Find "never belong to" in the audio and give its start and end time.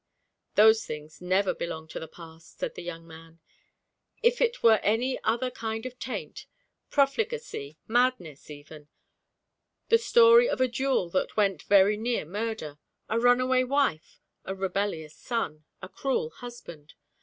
1.21-1.99